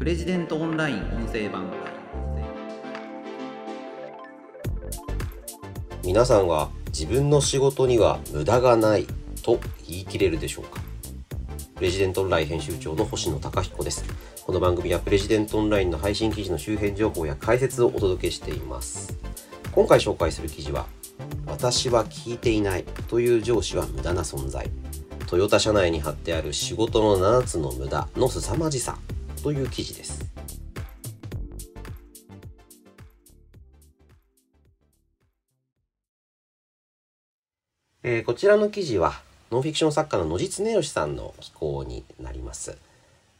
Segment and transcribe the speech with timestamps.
[0.00, 1.70] プレジデントオンライン音声版
[6.02, 9.06] 皆さんは自分の仕事には無駄がない
[9.42, 10.80] と言い切れるでしょうか？
[11.74, 14.02] プレジデントオンライン編集長の星野貴彦です。
[14.46, 19.18] この番組はプレジデントオンラインの配信記事の周辺情報や解説をお届けしています。
[19.70, 20.86] 今回紹介する記事は
[21.44, 24.70] 私は聞いていないという上司は無駄な存在。
[25.26, 28.96] トヨタ社内に貼ってある仕事の7つの無駄の凄まじさ。
[29.42, 30.30] という記事です
[38.02, 42.78] えー、こちらの記事はノンフィクション作家の野地恒義さんの寄稿になります。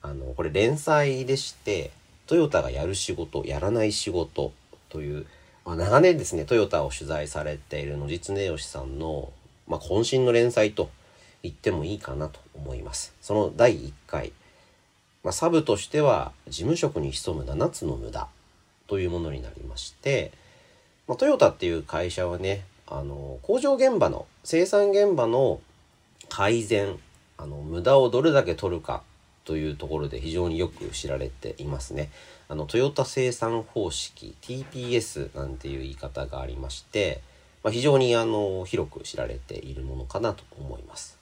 [0.03, 1.91] あのこれ連載でして
[2.27, 4.53] トヨタがやる仕事やらない仕事
[4.89, 5.27] という、
[5.65, 9.33] まあ、長年ですねトヨタを取材されている野地恒義さんの、
[9.67, 10.91] まあ、渾身の連載と
[11.43, 13.15] 言ってもいいかなと思います。
[13.21, 14.33] その第1回、
[15.23, 18.29] まあ、サブとしては事務職に潜む7つの無駄
[18.87, 20.33] というものになりまして、
[21.07, 25.61] まあ、トヨタっていう会社はねあの工場現場の生産現場の
[26.29, 26.99] 改善
[27.37, 29.03] あの無駄をどれだけ取るか
[29.45, 32.11] というところで非常によく知られていますね。
[32.49, 37.23] あのトヨタ生産方式 TPS なんていう言い方がありまして、
[37.63, 41.19] まあ、非常にあの広く知られているものかなと思います。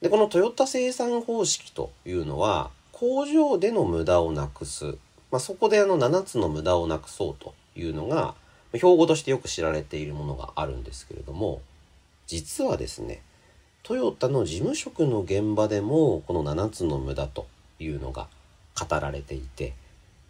[0.00, 4.96] でこのトヨタ生産方式というのは工場での無駄をなくす、
[5.30, 8.34] まあ、そこであの7つの無駄をなくそうというのが
[8.74, 11.62] 標語としてよく知られているものがあるんですけれども
[12.26, 13.22] 実はですね
[13.84, 17.46] トヨタの事務職の現場でもこの7つの無駄と
[17.78, 18.26] いうのが
[18.74, 19.74] 語られていて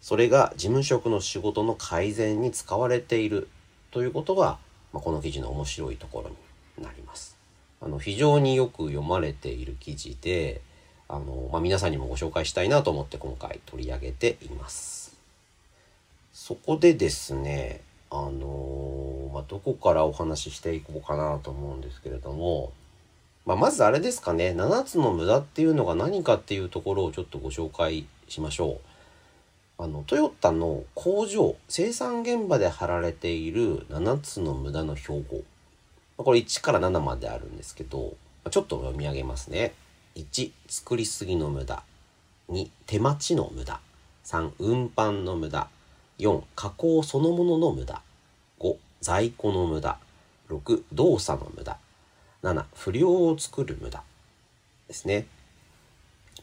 [0.03, 3.49] それが事務職の仕事の改善に使われている
[3.93, 4.59] ということが、
[4.93, 6.31] まあ、この記事の面白いところ
[6.77, 7.39] になります。
[7.81, 10.61] あの非常によく読まれている記事で
[11.09, 15.17] あの、まあ、皆さんにもご紹介したいなと思って今回取り上げています。
[16.33, 22.73] そこでですねあのまあ、どこからお話ししていこうかなと思うんですけれども、
[23.45, 28.89] まあ、まずあれですかね7つの無駄っていうのが何かっていうところをちょっとご紹介しましょう。
[29.81, 35.43] あのトヨタの工場生産現場で貼られている7つの無駄の標語
[36.17, 38.15] これ1から7まであるんですけど
[38.51, 39.73] ちょっと読み上げますね
[40.19, 41.83] 1作りすぎの無駄
[42.51, 43.81] 2手待ちの無駄
[44.25, 45.69] 3運搬の無駄
[46.19, 48.03] 4加工そのものの無駄
[48.61, 49.99] 5在庫の無駄
[50.51, 51.79] 6動作の無駄
[52.43, 54.03] 7不良を作る無駄
[54.89, 55.27] ですね。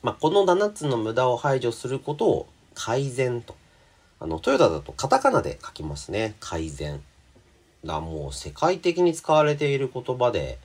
[0.03, 3.56] まあ、この7つの無駄を排除することを改善と。
[4.19, 6.36] あの、トヨタだとカタカナで書きますね。
[6.40, 7.02] 改善。
[7.84, 10.57] がもう世界的に使われている言葉で、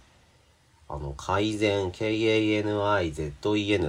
[0.92, 2.74] あの、改善、K-A-N-I-Z-E-N、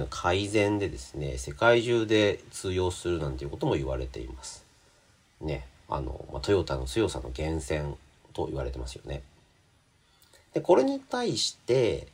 [0.08, 4.64] 改善でですね、世界中で通用するなんていうことも言われています。
[5.40, 7.96] ね、あの、まあ、トヨタの強さの源泉
[8.32, 9.22] と言われてますよね。
[10.54, 12.06] で、これに対して、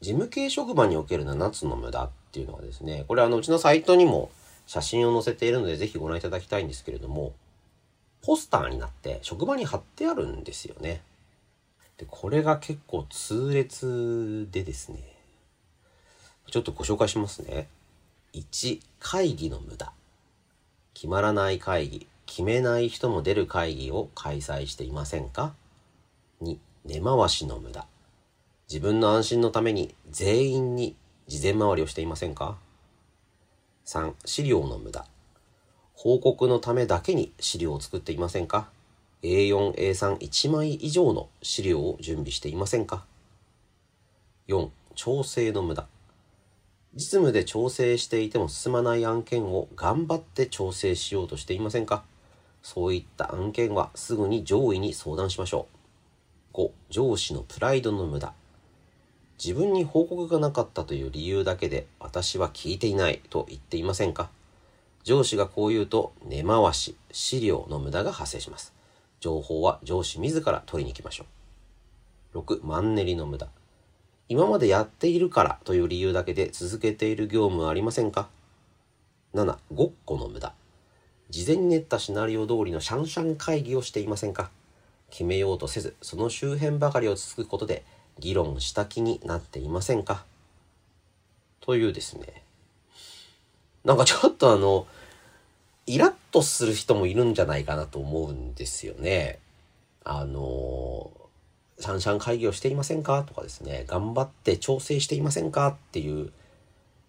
[0.00, 4.30] 事務系職場における7つの無駄っていうのはですね、これあの、うちのサイトにも
[4.66, 7.34] 写真を載せているので、ぜひご覧いただきたいんですけれども、
[8.22, 11.02] ポスターになって職場に貼ってあるんですよね。
[12.00, 15.00] で、これが結構痛烈でですね、
[16.50, 17.68] ちょっとご紹介しますね。
[18.32, 19.92] 1、会議の無駄。
[20.94, 22.06] 決まらない会議。
[22.24, 25.52] 決めない人も出る会議を開催していませんか
[26.40, 26.56] ?2、
[26.86, 27.84] 根回しの無駄。
[28.66, 30.96] 自分の安心のために全員に
[31.26, 32.56] 事前回りをしていませんか
[33.84, 35.04] ?3、資料の無駄。
[35.92, 38.70] 報告のためだけに資料を作っていませんか？
[39.22, 43.04] ?A4、A31 枚以上の資料を準備していませんか
[44.48, 45.86] ?4、調整の無駄。
[46.94, 52.02] 実務で調整していても進まない案件を頑張って調整しようとしていませんか？
[52.62, 55.68] そういった案件はすぐに上位に相談しましょ
[56.52, 56.56] う。
[56.56, 58.34] 5、上司のプライドの無駄。
[59.42, 64.28] 自分に報告がなかったという理由だけで私は聞いていないと言っていませんか？
[65.04, 68.74] 上司がこう言うと根回し、資料の無駄が発生します。
[69.20, 71.26] 情報は上司自ら取りに行きましょ
[72.34, 72.38] う。
[72.38, 73.48] 6、マンネリの無駄。
[74.28, 78.28] 今までやっているからという理由だけで続けている業務はありませんか
[79.34, 80.54] ?7、ごっこの無駄。
[81.28, 84.50] 事前に練ったシナリオ通りのシャンシャン会議をしていませんか？
[85.10, 87.84] 決めようとせず、その周辺ばかりをつつくことで
[88.18, 90.24] 議論した気になっていませんか？
[91.60, 92.42] というですね。
[93.84, 94.86] なんかちょっとあの、
[95.90, 99.40] イラッとする人もいるんじゃないかなと思うんですよね。
[100.04, 101.10] あの、
[101.80, 106.30] シャンシャン会議をしていませんかとかですね、頑張って調整していませんかっていう、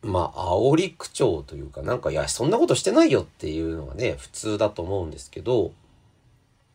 [0.02, 5.74] まあ、煽り口調というか、なんか、いや、そんなことしてないよっていうのがね、普通だと思うんですけど、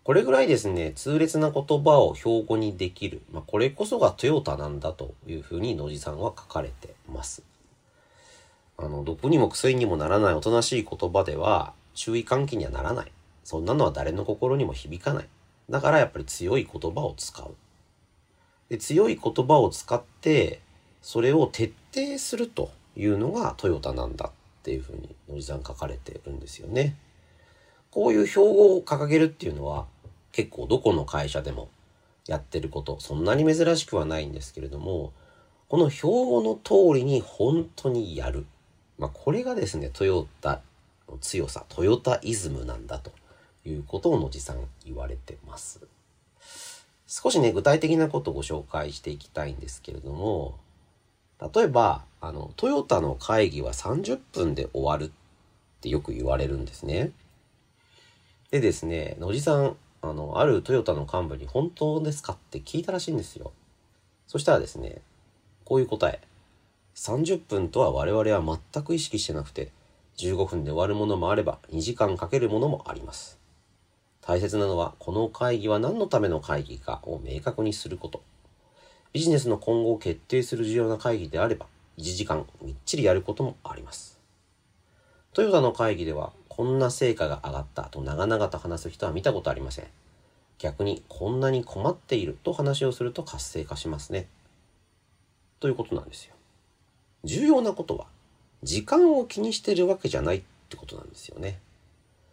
[0.05, 3.23] これぐらいですね、痛烈な言葉を標語にできる。
[3.33, 7.43] まあ、これこそがトヨタなんだというふうに野地さんは書かれてます。
[8.79, 13.13] あの、毒にも薬にもならないおとなしい言葉では、注意喚起にはならない。
[13.43, 15.29] そんなのは誰の心にも響かない。
[15.69, 17.55] だからやっぱり強い言葉を使う。
[18.69, 20.61] で強い言葉を使って、
[21.03, 24.31] それを徹底するというのがトヨタなんだっ
[24.63, 26.97] ていうふうに野地さん書かれてるんですよね。
[27.91, 29.87] こういう標語を掲げるっていうのは
[30.33, 31.69] 結構どこの会社でも
[32.27, 35.13] やってること、そんなに珍しくはないんですけれども、
[35.69, 38.47] この標語の通りに本当にやる。
[38.99, 40.61] まあ、これがですね、トヨタ
[41.09, 43.13] の強さ、トヨタイズムなんだと
[43.65, 45.81] いうことを野地さん言われてます。
[47.07, 50.59] 少しね、具体的なことをご紹介していきたいんですけれども、
[51.55, 57.13] 例えば、あの、トヨタの会議は30分で終わるってよく言われるんですね。
[58.51, 63.53] でですね、野地さん、あの、あるトヨタの幹部に本当ですかって聞いたらしいんですよ。
[64.27, 65.03] そしたらですね、
[65.65, 66.21] こういう答え。
[66.95, 69.71] 30分とは我々は全く意識してなくて、
[70.17, 73.39] 15分で終わるものもあれば2時間かけるものもあります。
[74.27, 78.23] 大切なのは、この会議は何のための会議かを明確にすること。
[79.13, 81.67] ビジネスの今後を決定する重要な会議であれば、
[81.97, 84.21] 1時間みっちりやることもあります。
[85.33, 89.87] トヨタの会議では、こんな成果が上がったと長々と話す人は見たことありません。
[90.59, 94.29] 逆に、こんなに困っていると話をすると活性化しますね。
[95.61, 96.35] ということなんですよ。
[97.23, 98.07] 重要なことは、
[98.63, 101.59] 時間を気にしてるわけじゃないってことなんですよね。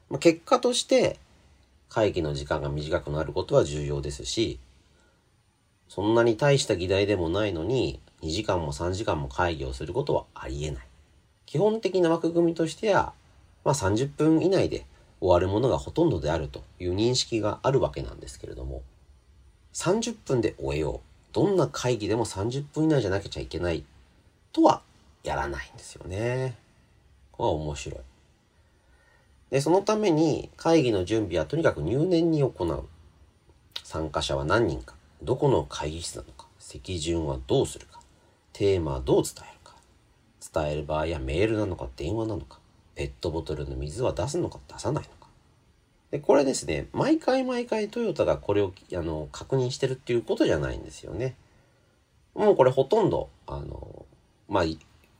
[0.09, 1.19] まあ、結果として、
[1.89, 4.59] 会議の時間が短くなることは重要ですし、
[5.87, 10.87] そんなに大した議題でもないのに、2時間も3時間も会議をすることはありえない。
[11.45, 13.13] 基本的な枠組みとしては、
[13.63, 14.85] まあ30分以内で
[15.19, 18.81] 終わるものがほとんどであるという認識があるわけなんですけれども、
[19.73, 21.13] 30分で終えよう。
[21.33, 23.83] どんな会議でも30分以内じゃなきゃいけない
[24.51, 24.81] とは
[25.23, 26.55] やらないんですよね。
[27.31, 27.99] これは面白い。
[29.49, 32.87] で、そのために会議の準備はとにかく入念に行う。
[33.83, 37.99] 参加者は何人か、どこの会議室なのか、席順はどうするか、
[38.51, 39.75] テーマはどう伝えるか、
[40.53, 42.59] 伝える場合はメールなのか電話なのか、
[42.95, 45.27] ペットボトルの水は出すのか出さないのか。
[46.11, 51.35] で、これですね、毎回毎回トヨタがこれをあの確認してるっていうことじゃないんですよね。
[52.33, 54.05] もうこれほとんど、あの、
[54.47, 54.63] まあ、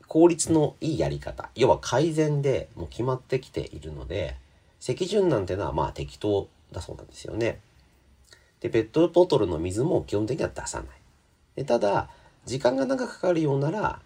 [0.08, 4.36] 効率のいいやり方、要は改善でもう決まってきているので、
[4.80, 7.60] 席順なんてのはまあ適当だそうなんですよね。
[8.60, 10.88] で、ペットボトルの水も基本的には出さない。
[11.56, 12.10] でただ、
[12.46, 14.02] 時間が長くかかるようなら、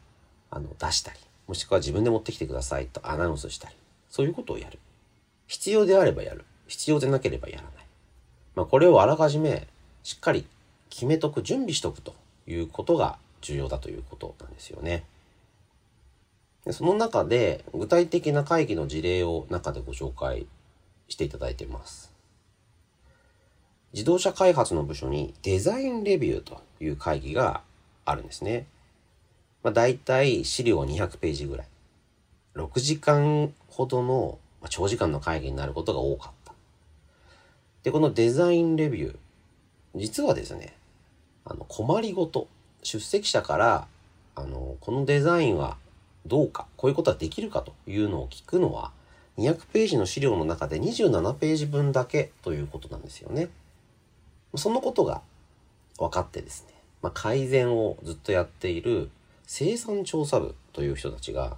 [0.51, 3.75] あの、出したり、もしくは自分で持ってきてくださいとアナウンスしたり、
[4.09, 4.79] そういうことをやる。
[5.47, 6.45] 必要であればやる。
[6.67, 7.71] 必要でなければやらない。
[8.55, 9.67] まあ、これをあらかじめ
[10.03, 10.45] しっかり
[10.89, 12.15] 決めとく、準備しとくと
[12.47, 15.03] いうことが重要だということなんですよね。
[16.67, 20.47] でその中で具体的な会議の事例を中でご紹介
[21.07, 22.11] していただいています。
[23.93, 27.61] 自動車開発の部署にデザインレビューという会議が
[28.03, 28.67] あるんですね。
[29.63, 31.67] まあ、大体資料200ページぐらい。
[32.55, 34.37] 6時間ほどの
[34.69, 36.53] 長時間の会議になることが多かった。
[37.83, 39.17] で、このデザインレビュー、
[39.95, 40.75] 実はですね、
[41.45, 42.49] あの、困りごと、
[42.83, 43.87] 出席者から、
[44.35, 45.77] あの、このデザインは
[46.27, 48.91] どうか、こういうことはできるかというのを聞くのは、
[49.37, 53.49] 200ページの資料の中で27ページ分だけということなんですよね。
[54.55, 55.21] そのことが
[55.97, 59.09] 分かってですね、まあ、改善をずっとやっている
[59.45, 61.57] 生産調査部という人たちが、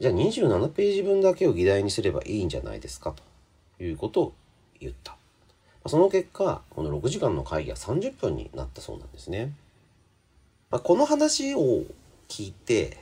[0.00, 3.14] じゃあ27ページ分だけを議題にすればいいんじゃないですか
[3.78, 4.32] ということを
[4.80, 5.16] 言った。
[5.86, 9.52] その結果、この6時間の会議は30分になったそうなんですね。
[10.70, 11.84] まあ、この話を
[12.30, 12.96] 聞いて、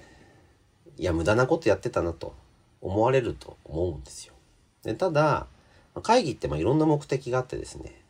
[0.97, 2.35] いや、無駄なことやってたなと
[2.81, 4.33] 思われると思うんですよ。
[4.83, 5.47] でただ、
[6.03, 8.01] 会議ってまあいろんな目的があってですね、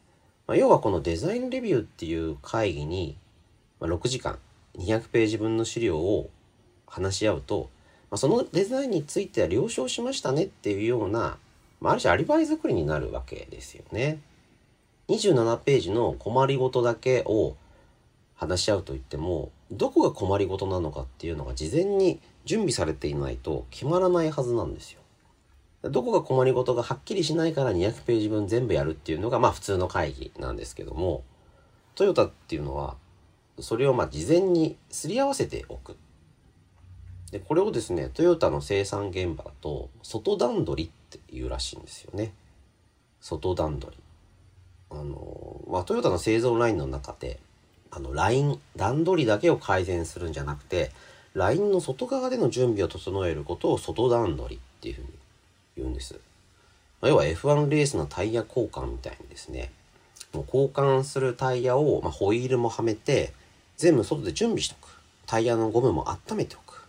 [0.46, 3.16] まあ、要はこのデザインレビューっていう会議に、
[3.80, 4.38] まあ、6時間
[4.78, 6.30] 200ページ分の資料を
[6.86, 7.68] 話し合うと、
[8.10, 11.38] まあ、そのデザインについては了承しましたねっていうような、
[11.80, 14.20] まあ、ある種アリバイ作りになるわけですよね。
[15.08, 17.56] 27ページの困りごとだけを
[18.34, 25.00] 話し合うといってもどこが困りごとなのかっていうのが事前に準備されていないと決まらないはずなんですよ。
[25.82, 31.22] どこが困りごとがはっきりしないから200ページ分全部やるっていうのがまあ普通の会議なんですけども
[31.94, 32.96] トヨタっていうのは
[33.60, 35.96] それをまあ事前にすり合わせておく。
[37.30, 42.32] でこれをですねトヨタの生産現場だと外段取りっていうらしいんですよね
[43.20, 44.02] 外段取り
[44.90, 47.38] あの、まあ、トヨタの製造ラインの中で
[47.90, 50.90] あのライン段取りだけを改善するんじゃなくて
[51.34, 55.08] ラインの外側での準備を整えることを外段取りっていうふうに
[55.76, 56.18] 言うんです、
[57.02, 59.70] 要は F1 レースのタイヤ交換みたいにですね
[60.32, 63.32] もう交換するタイヤを、まあ、ホイールもはめて
[63.76, 64.98] 全部外で準備しとく。
[65.26, 66.88] タイヤのゴムも温めておく。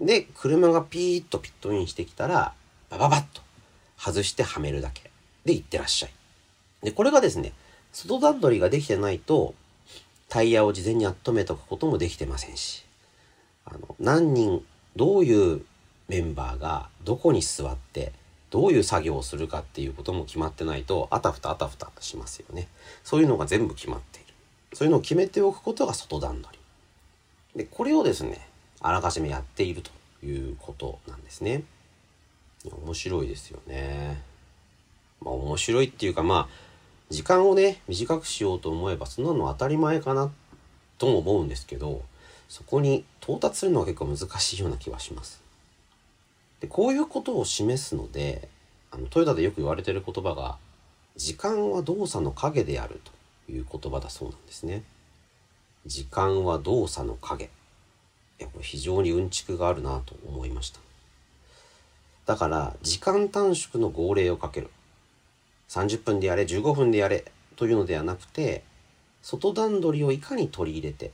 [0.00, 2.52] で車がピーッとピットインしてきたら
[2.90, 3.42] バババッと
[3.98, 5.10] 外してはめるだけ
[5.44, 6.10] で行ってらっしゃい。
[6.82, 7.52] でこれがですね
[7.92, 9.54] 外段取りができてないと
[10.28, 12.84] タイヤを事前に温めとくこともできてませんし
[13.64, 14.64] あの何人
[14.96, 15.62] どういう
[16.08, 18.12] メンバーがどこに座って
[18.50, 22.68] どういう作業をするかっていうことも決まってないとあたふたあたふたしますよね。
[23.02, 24.32] そういうのが全部決まっている。
[24.72, 26.58] そういうのを決めておくことが外段取
[27.54, 27.64] り。
[27.64, 28.48] でこれをですね
[28.80, 29.90] あらかじめやっていると
[30.24, 31.64] いうことなんですね。
[32.64, 34.22] 面白いですよね。
[35.20, 36.65] まあ面白いっていうかまあ
[37.10, 40.30] 時間をね短くしようと思えばそんなの当たり前かな
[40.98, 42.02] とも思うんですけど
[42.48, 45.42] そこに到達するのは結構難しいような気はします
[46.60, 48.48] でこういうことを示すので
[48.90, 50.56] あのトヨタでよく言われてる言葉が
[51.16, 53.00] 「時間は動作の影である」
[53.46, 54.82] という言葉だそうなんですね。
[55.84, 57.50] 時間は動作の影。
[58.38, 60.80] やこれ非常にうんちくがあるなと思いました。
[62.26, 64.70] だから時間短縮の号令をかける。
[65.68, 67.24] 30分でやれ15分でやれ
[67.56, 68.62] というのではなくて
[69.22, 71.12] 外段取りをいかに取り入れて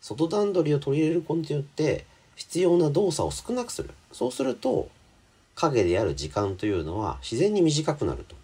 [0.00, 2.04] 外段取りを取り入れることによって
[2.36, 4.88] 必要な動作を少なくするそうすると
[5.54, 8.34] 影である時間というのは自然に短くなると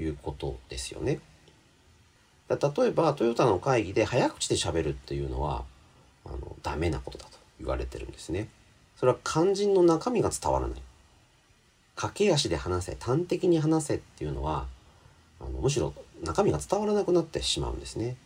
[0.00, 1.20] いうことですよね。
[2.48, 5.64] 例えばトヨタの会議で早口で喋るっていうのは
[6.26, 8.48] あのダメなことだと言われてるんですね。
[8.96, 10.82] それは肝心の中身が伝わらない。
[11.96, 14.66] 駆け足で話せ端的に話せっていうのは
[15.44, 18.16] あのむしろ中身が伝わらなくなってしまうんですね。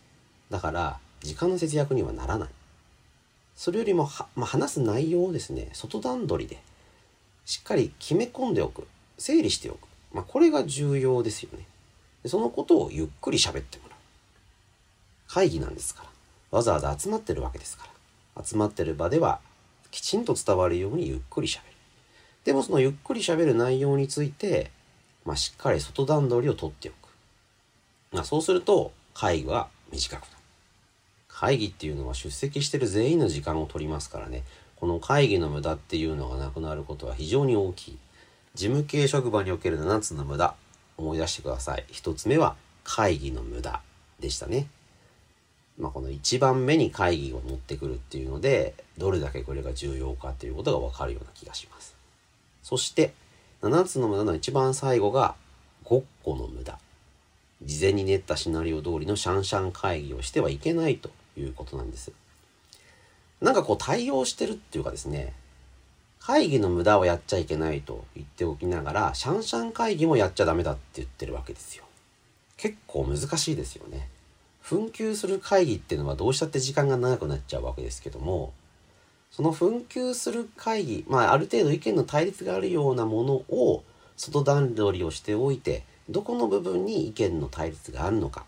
[0.50, 2.48] だから時間の節約にはならない。
[3.56, 6.60] それよりも、まあ、話す内容をですね外段取りで
[7.44, 8.87] しっかり決め込んでおく。
[9.18, 11.66] 整理しておく、まあ、これが重要ですよね。
[12.22, 13.98] でそのことをゆっくり喋ってもらう。
[15.26, 16.08] 会議なんですから。
[16.50, 17.88] わざわざ集まってるわけですか
[18.37, 18.44] ら。
[18.44, 19.40] 集まってる場では
[19.90, 21.62] きちんと伝わるようにゆっくり喋る。
[22.44, 24.70] でもそのゆっくり喋る内容について、
[25.25, 26.94] まあ、しっかり外段取りを取っておく、
[28.12, 30.32] まあ、そうすると会議は短くなる。
[31.28, 34.44] 会議っていうのは出席してる全員の時間を取りますからね。
[34.76, 37.98] この会議の無駄っていうのがなくなることは非常に大きい。
[38.54, 40.54] 事務系職場における7つの無駄
[40.96, 41.84] 思い出してください。
[41.92, 43.80] 1つ目は会議の無駄
[44.20, 44.66] でしたね。
[45.78, 51.94] まあ、この1番目に会議を持ってくるっていうのでどれだけこれが重要かっていうことが分かるような気がします。
[52.64, 53.12] そして
[53.62, 55.36] 7つの無駄の一番最後が
[55.84, 56.78] ごっこの無駄。
[57.68, 62.12] 事前に練ったシナリオ通りのシャンシャン会議をしてはいけないということなんです。
[63.42, 65.34] なんかこう対応してるっていうかですね、
[66.18, 71.84] 会議の無駄をやっちゃいけないと言っておきながら、シャンシャン会議もやっちゃダメだって言ってるわけですよ。
[72.56, 74.08] 結構難しいですよね。
[74.64, 78.54] 紛糾する会議っていうのはどうしたって時間が長くなっちゃうわけですけども、
[79.30, 83.84] その紛糾する会議、まあある程度意見の対立があるようなものを
[84.16, 88.44] 外段取りをしておいて、どこの部分に意見の対立があるのか、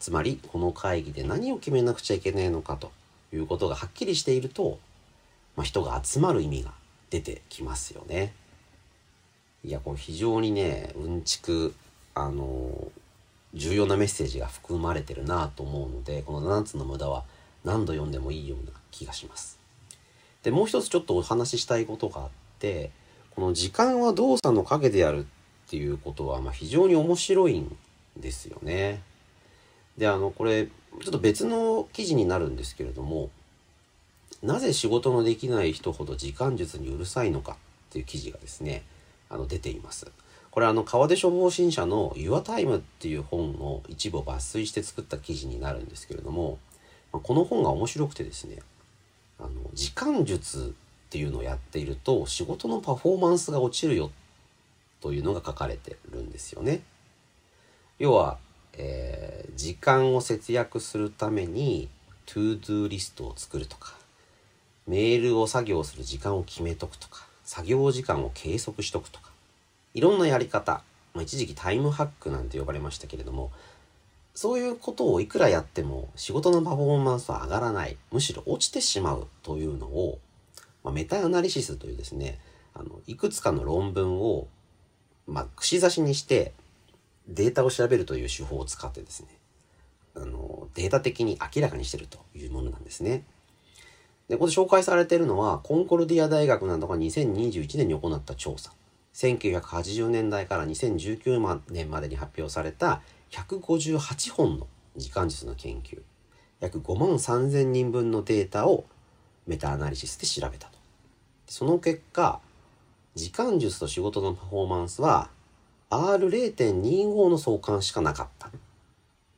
[0.00, 2.92] つまりこの会議で何を決めなくちゃいけないのかと
[3.32, 4.78] いうことがはっきりしていると、
[5.56, 6.72] まあ、人が集まる意味が
[7.10, 8.32] 出てきますよね。
[9.64, 11.74] いやこれ非常にねうんちく
[12.14, 12.90] あの
[13.54, 17.24] 重要なメッセージが含まれてるなと思うのでこの7つの無駄は
[17.64, 19.58] 何度読んでもいいような気がします。
[20.42, 22.28] でもう一つちょっとお話ししたいことがあっ
[22.58, 22.90] て
[23.30, 25.26] この時間は動作の影である
[25.74, 27.76] っていうことはま非常に面白いん
[28.16, 29.02] ですよね。
[29.98, 33.30] であのこれちょっと別の記事になるんですけれども
[34.40, 37.56] なぜ仕事のできない人ほど時間術にうるさいのかっ
[37.90, 38.84] ていう記事がですね
[39.28, 40.12] あの出ています。
[40.52, 46.60] これあの川出処方新社の Your Time っていう本の一部を抜粋して作った記事になるんですけれども
[47.10, 48.58] この本が面白くてですね
[49.40, 50.72] あの時間術
[51.06, 54.12] っていうのをやっていると仕事のパフォーマンスが落ちるよ
[55.04, 56.80] というのが書かれてるんですよね。
[57.98, 58.38] 要は
[58.76, 61.88] えー、時間を節約するために
[62.26, 63.94] to-do リストを作るとか
[64.88, 69.30] メールを作業する時間を決めとくとか作業時間を計測しとくとか
[69.92, 70.82] いろんなやり方、
[71.14, 73.52] まあ、一時期タイムハックなんて呼ばれましたけれども
[74.34, 80.18] そういうことをいくらやっても仕事のパフォーマンスは上がらないむしろ落ちてしまうというのを
[80.84, 82.38] まあ、メタアナリシスというですね、
[82.74, 84.46] あの、いくつかの論文を、
[85.26, 86.52] まあ、串刺しにして
[87.28, 89.28] データを調べるという手法を使ってですね、
[90.14, 93.24] あの、データ的に明らかにしてるというものなんですね。
[94.28, 98.72] で、ここで紹介されているのは、コンコルディア大学などが2021年に行った調査。
[99.14, 103.00] 1980年代から2019年までに発表された
[103.30, 104.66] 158本の
[104.96, 106.00] 時間術の研究。
[106.60, 108.84] 約5万3000人分のデータを
[109.46, 110.78] メタアナリシスで調べたと。
[111.46, 112.40] その結果、
[113.14, 115.28] 時間術と仕事のパフォーマンスは
[115.90, 118.50] R0.25 の相関しかなかったっ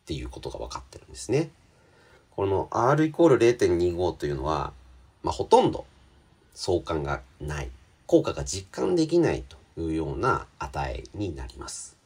[0.06, 1.50] ていうことが分かってるんですね。
[2.30, 4.72] この R イコール0.25というのは、
[5.22, 5.84] まあ、ほとんど
[6.54, 7.70] 相関がない、
[8.06, 11.96] 効果が実感できないというような値になります。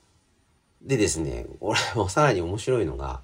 [0.82, 3.20] でですね、これもさらに面白いのが、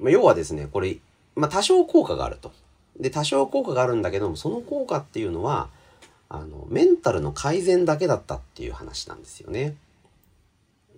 [0.00, 0.98] まあ、要はですね、これ、
[1.36, 2.52] まあ、多少効果があると。
[2.98, 5.68] で、多少効果があるんだけども、その効果っていうのは、
[6.34, 9.76] あの、メンタルの改善だけだったっていう話なんですよね。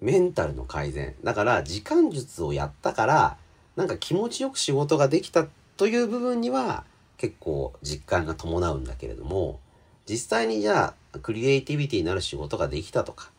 [0.00, 1.16] メンタルの改善。
[1.24, 3.36] だから、時間術をやったから、
[3.74, 6.84] なんか気持ちよく仕事ができたという部分には、
[7.16, 9.58] 結構実感が伴うんだけれども、
[10.08, 13.32] 実際にじゃあ、クリエイティビティになる仕事ができたとか、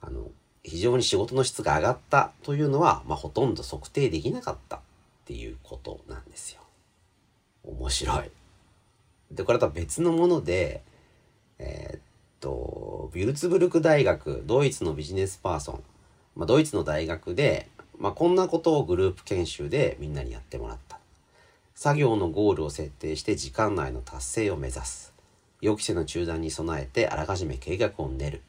[0.00, 0.30] あの、
[0.62, 4.80] 非常に仕事の質が上がったというのは、まあ、ほとんど測定できなかったっ
[5.26, 6.62] ていうことなんですよ。
[7.64, 8.30] 面白い。
[9.30, 10.82] で、これとは別のもので、
[11.62, 12.00] えー、っ
[12.40, 15.82] と、ビルツブルク大学、ドイツのビジネスパーソン、
[16.34, 20.98] まあ、ドイツの大学で、まあ、こんなことをグループ研修でみんなにやってもらった。
[21.74, 25.12] 作業のゴールを設定して時間内の達成を目指す。
[25.60, 28.42] 予期せぬ中断に備えてあらかじめ計画を練る。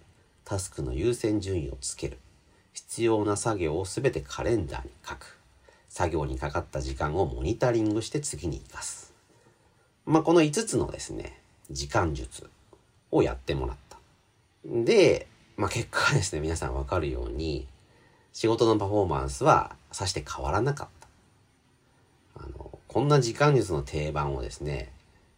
[0.44, 2.18] タスクの優先順位をつける。
[2.74, 5.38] 必要な作業をすべてカレンダーに書く。
[5.90, 9.14] 作業にかかった時間をモニタリングして次に生かす。
[10.06, 11.40] まあ、この5つのですね、
[11.70, 12.50] 時間術
[13.14, 13.98] をやってもらった。
[14.66, 17.68] で、まあ、結果はですね、皆さんわかるように、
[18.34, 22.44] 仕事のパフォーマンスはさして変わらなかった。
[22.44, 24.92] あの、こんな時間術の定番をですね、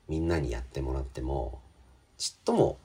[0.07, 1.59] みんなにやってもらっても、
[2.17, 2.77] ちっとも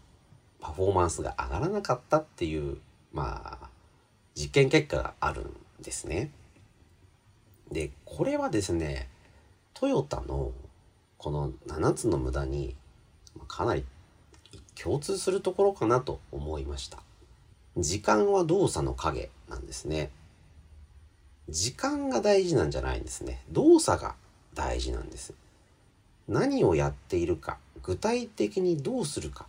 [0.61, 2.79] パフォーマンスが上がらなかったっていう、
[3.13, 3.69] まあ、
[4.35, 6.33] 実験結果があるんですね。
[7.71, 9.09] で、これはですね、
[9.75, 10.51] トヨタの
[11.17, 12.75] この7つの無駄に
[13.47, 13.85] かなり
[14.83, 16.99] 共通するところかなと思いました。
[17.77, 20.11] 時間は動作の影なんですね。
[21.51, 23.43] 時間が大事なんじゃないんですね。
[23.51, 24.15] 動作が
[24.55, 25.35] 大事なんです。
[26.29, 29.47] 何をやっているか、具体的にどうするか、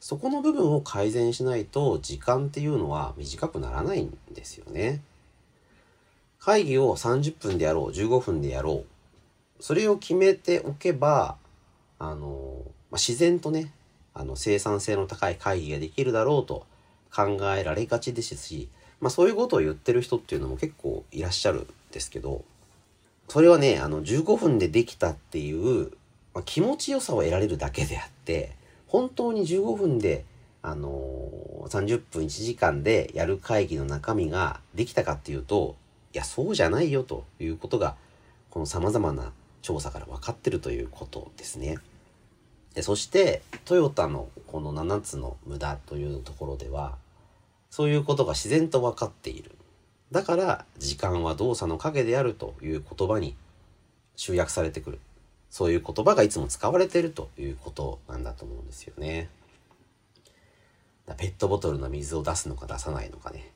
[0.00, 5.02] そこの部分を改善しないと時間っていうのは短くならないんですよね。
[6.38, 9.62] 会議を30分でやろう、15分でやろう。
[9.62, 11.36] それを決めておけば、
[11.98, 13.72] あの、まあ、自然とね、
[14.14, 16.66] あの、生産性の高い会議ができるだろうと
[17.14, 18.68] 考えられがちですし、
[19.00, 22.44] まあそういうことを言ってる人っていうのも結構いらっしゃるんですけど、
[23.28, 25.90] それはね、あの、15分でできたっていう、
[26.34, 28.52] まあ、気持ちよさを得られるだけであって、
[28.88, 30.24] 本当に15分で、
[30.60, 35.76] あのー、30分1時間でやる会議の中身ができたかっていうと、
[36.14, 37.96] いや、そうじゃないよということが、
[38.50, 41.78] この様々な調査から分かってるということですね。
[42.74, 46.96] でそして、トヨタのこの7つの無駄というところでは、
[47.70, 49.52] そういうことが自然と分かっている。
[50.10, 53.36] だから、時間は動作の影であるという言葉に
[54.16, 55.00] 集約されてくる。
[55.50, 59.28] そういう言葉がいつも使われているということなんだと思うんですよね。
[61.16, 63.52] ペットボトルの水を出すのか出さないのかね。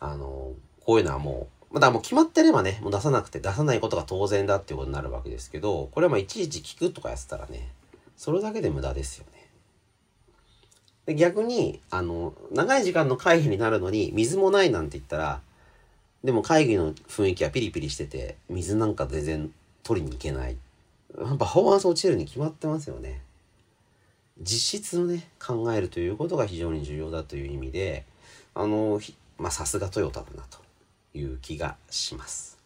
[0.00, 0.52] あの、
[0.84, 7.72] こういうのはもう、まだもう決まってればね、もう出さなくて出さないことが当然だっていうことになるわけですけど、これはまあいちいち聞くとかやってたらね、
[8.16, 9.48] それだけで無駄ですよね。
[11.06, 15.40] で逆に、あの、長い時間の会議になるのに水もないなんて言ったら、
[16.22, 20.56] でも会議の雰囲気はピリピリしてて、水なんか全然取りに行けない。
[21.38, 23.20] パフォーマンス落ちるに決まってますよね。
[24.40, 28.04] 実質をね、考えるということが非常に重要だという意味で、
[28.54, 29.00] あの、
[29.38, 30.58] まあ、さすがトヨタだなと
[31.12, 32.58] いう気がします。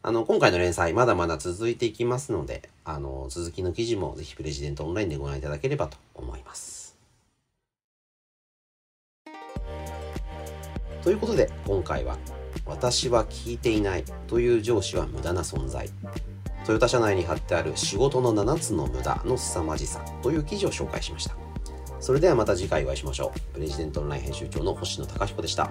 [0.00, 6.96] あの、今回の連載まだまだ続いていきますので、あの、続きの記事もぜひプレジデントオンラインでご覧いただければと思います。
[11.02, 12.16] ということで、今回は、
[12.64, 15.90] 私は聞いていないという上司は無駄な存在
[16.68, 21.34] トヨタ社内に貼ってある仕事の7つの無駄の凄まじさという記事を紹介しました。
[21.98, 23.40] それではまた次回お会いしましょう。
[23.54, 25.70] プレジデントオンライン編集長の星野貴彦でした。